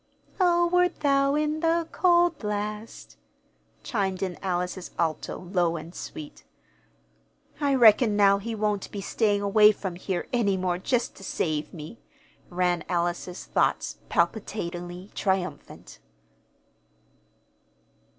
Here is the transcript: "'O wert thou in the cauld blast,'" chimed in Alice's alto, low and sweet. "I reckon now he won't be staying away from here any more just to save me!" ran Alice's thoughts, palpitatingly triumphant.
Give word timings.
"'O 0.39 0.65
wert 0.65 1.01
thou 1.01 1.35
in 1.35 1.59
the 1.59 1.87
cauld 1.91 2.39
blast,'" 2.39 3.17
chimed 3.83 4.23
in 4.23 4.35
Alice's 4.41 4.89
alto, 4.97 5.37
low 5.37 5.75
and 5.75 5.93
sweet. 5.93 6.43
"I 7.59 7.75
reckon 7.75 8.15
now 8.15 8.39
he 8.39 8.55
won't 8.55 8.89
be 8.89 8.99
staying 8.99 9.43
away 9.43 9.71
from 9.71 9.93
here 9.97 10.27
any 10.33 10.57
more 10.57 10.79
just 10.79 11.13
to 11.17 11.23
save 11.23 11.71
me!" 11.71 11.99
ran 12.49 12.83
Alice's 12.89 13.45
thoughts, 13.45 13.99
palpitatingly 14.09 15.11
triumphant. 15.13 15.99